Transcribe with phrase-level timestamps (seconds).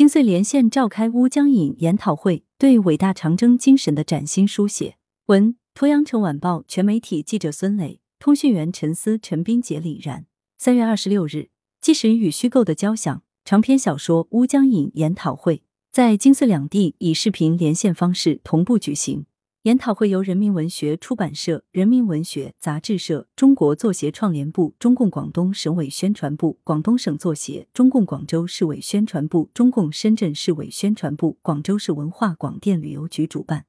[0.00, 4.96] 金穗连线召开乌江引研讨会，对伟大长征精神的崭新书写。
[5.26, 10.24] 文：鄱阳城晚报全媒体记者孙磊，通讯员陈思、陈斌杰、李然。
[10.56, 11.50] 三月二十六日，
[11.82, 15.62] 纪实与虚构的交响长篇小说《乌江引》研讨会
[15.92, 19.26] 在金穗两地以视频连线方式同步举行。
[19.64, 33.66] 研讨会由人民文学出版社、人民文学杂志社、中国作协创联部、中共广东省委宣传部、广东省作协、中共广州市委宣传部、中共深圳市委宣传部、广州市文化广电旅游局主办，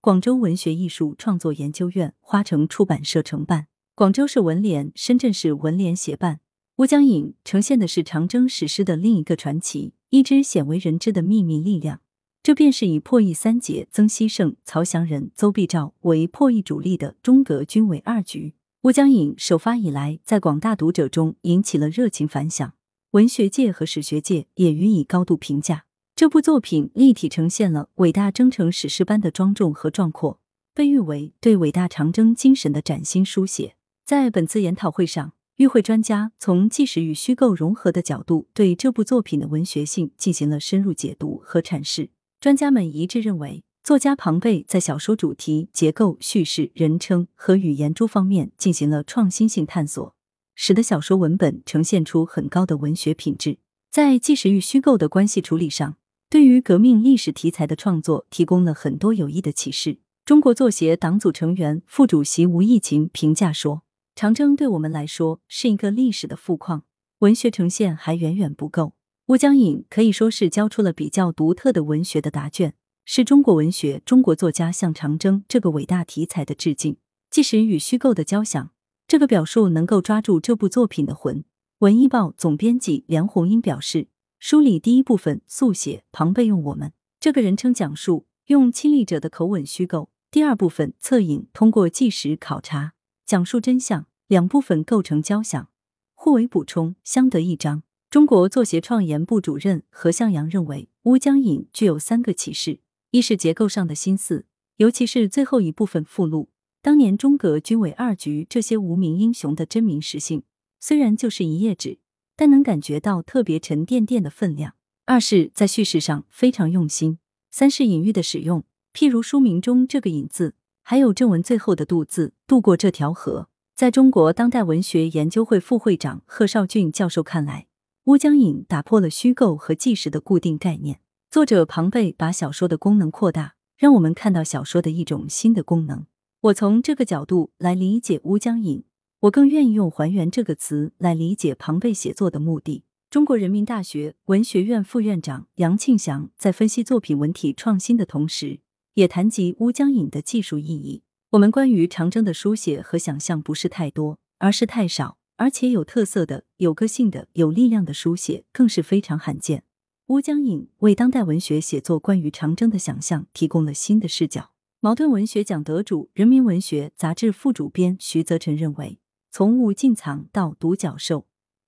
[0.00, 6.40] 广州文学艺术创作研究院、花城出版社承办，广州市文联、深圳市文联协办。
[6.78, 12.00] 乌江影呈现的是长征史诗的另一个传奇，一支鲜为人知的秘密力量。
[12.48, 18.54] 这便是以破译三杰曾希圣、曹祥仁、邹必照为破译主力的中革军委二局。
[18.84, 22.72] 乌江引首发以来，在广大读者中引起了热情反响，
[23.10, 25.84] 文学界和史学界也予以高度评价。
[26.16, 30.40] 这部作品立体呈现了伟大征程史诗般的庄重和壮阔，
[30.72, 33.74] 被誉为对伟大长征精神的崭新书写。
[34.06, 42.08] 在本次研讨会上，与会专家从纪实与虚构融合的角度，对这部作品的文学性进行了深入解读和阐释。
[42.40, 50.14] 专家们一致认为，作家庞贝在小说主题、结构、叙事、人称和语言诸方面进行了创新性探索，
[50.54, 53.58] 使得小说文本呈现出很高的文学品质。
[53.90, 55.96] 在纪实与虚构的关系处理上，
[56.30, 59.98] 对于革命历史题材的创作提供了很多有益的启示。
[60.24, 63.82] 中国作协党组成员、副主席吴义勤评价说
[64.14, 66.84] ：“长征对我们来说是一个历史的富矿，
[67.18, 68.92] 文学呈现还远远不够。”
[69.28, 72.72] 乌江引可以说是交出了比较独特的文学的答卷，
[73.04, 76.96] 是中国文学、中国作家向长征这个伟大题材的致敬。
[77.30, 78.70] 纪实与虚构的交响，
[79.06, 81.44] 这个表述能够抓住这部作品的魂。
[81.80, 92.94] 文艺报总编辑梁红英表示，书里第一部分速写庞贝用我们这个人称讲述，用亲历者的口吻虚构；第二部分侧影通过纪实考察
[93.26, 95.68] 讲述真相，两部分构成交响，
[96.14, 97.82] 互为补充，相得益彰。
[98.10, 102.80] 中国作协创研部主任何向阳认为，《乌江引》具有三个启示：
[103.10, 104.46] 一是结构上的心思，
[104.76, 106.48] 尤其是最后一部分附录，
[106.80, 110.42] 当年中革军委二局这些无名英雄的真名实姓，
[110.80, 111.98] 虽然就是一页纸，
[112.34, 114.70] 但能感觉到特别沉甸甸的分量；
[115.04, 117.18] 二是，在叙事上非常用心；
[117.50, 118.64] 三是隐喻的使用，
[118.94, 123.50] 譬如书名中这个“引”字，还有正文最后的“渡”字，渡过这条河。
[123.76, 127.67] 在中国当代文学研究会副会长贺绍俊教授看来，
[128.08, 131.00] 乌江引打破了虚构和纪实的固定概念。
[131.30, 136.06] 作者庞贝把小说的功能扩大，让我们看到小说的一种新的功能。
[136.40, 138.84] 我从这个角度来理解乌江引，
[139.20, 142.84] 我更愿意用“还原”这个词来理解庞贝写作的目的。
[143.10, 148.60] 中国人民大学文学院副院长杨庆祥在分析作品文体创新的同时，
[148.94, 151.02] 也谈及乌江引的技术意义。
[151.32, 155.18] 我们关于长征的书写和想象不是太多，而是太少。
[155.36, 159.62] 而且有特色的、有个性的、有力量的书写更是非常罕见。
[160.08, 164.50] 乌江引为当代文学写作关于长征的想象提供了新的视角。
[164.80, 168.98] 茅盾文学奖得主、人民文学杂志副主编徐泽臣认为，
[169.30, 171.20] 从《物尽藏》到《独角兽》，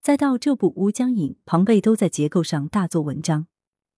[0.02, 3.46] 再到这部《乌江引》，庞贝都在结构上大做文章，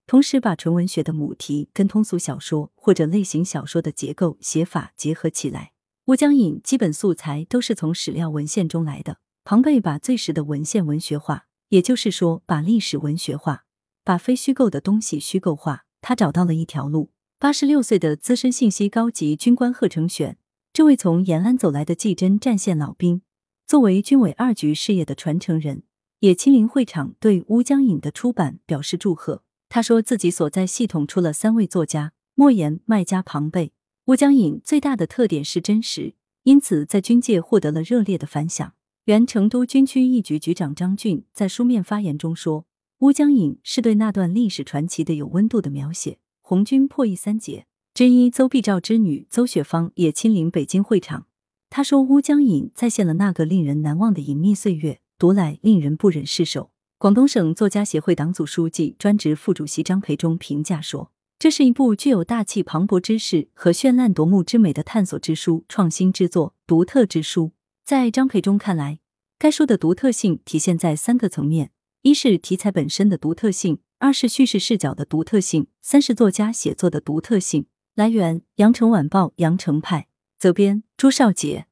[0.06, 5.72] 同时把纯文学的母题跟通俗小说或者类型小说的结构写法结合起来。
[6.06, 9.18] 乌江引基本素材都是从史料文献中来的。
[9.44, 13.64] 庞贝把最实的文献文学化，也就是说，把历史文学化，
[14.04, 15.84] 把非虚构的东西虚构化。
[16.00, 17.10] 他找到了一条路。
[17.40, 20.38] 八十六岁的资深信息高级军官贺成选，
[20.72, 23.22] 这位从延安走来的蓟珍战线老兵，
[23.66, 25.82] 作为军委二局事业的传承人，
[26.20, 29.42] 也亲临会场对《乌江影》的出版表示祝贺。
[29.68, 33.66] 他说自己所在系统出了三位作家：莫言、麦家、庞贝。
[34.06, 36.14] 《乌江影》最大的特点是真实，
[36.44, 38.74] 因此在军界获得了热烈的反响。
[39.06, 42.66] 原成都军区一局局长张俊在书面发言中说
[43.00, 51.26] ：“乌江引是对那段历史传奇的有温度的描写。”红军破译三杰之一邹必照之女邹雪芳也亲临北京会场。
[51.68, 61.10] 他说：“乌江引再现了那个令人难忘的隐秘岁月，读来令人不忍释手。”广东省作家协会党组书记、专职副主席张培忠评价说
[61.40, 67.50] ：“这是一部具有大气磅礴之势和绚烂夺目之美的探索之书、创新之作、独特之书。”
[67.84, 69.00] 在张培忠看来，
[69.38, 77.66] 该书的独特性体现在三个层面：一是题材本身的独特性，二是叙事视角的独特性，三是作家写作的独特性。
[77.96, 80.06] 来源：羊城晚报羊城派，
[80.38, 81.66] 责编：朱少杰。